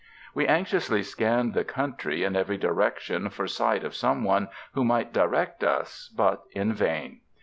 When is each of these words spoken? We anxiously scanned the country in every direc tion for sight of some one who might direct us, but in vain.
We 0.33 0.47
anxiously 0.47 1.03
scanned 1.03 1.53
the 1.53 1.63
country 1.63 2.23
in 2.23 2.35
every 2.35 2.57
direc 2.57 2.97
tion 3.01 3.29
for 3.29 3.45
sight 3.45 3.83
of 3.83 3.93
some 3.95 4.23
one 4.23 4.47
who 4.73 4.83
might 4.83 5.13
direct 5.13 5.63
us, 5.63 6.11
but 6.17 6.41
in 6.55 6.73
vain. 6.73 7.21